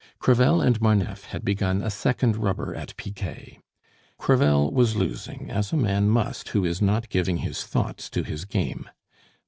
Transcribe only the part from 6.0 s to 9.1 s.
must who is not giving his thoughts to his game.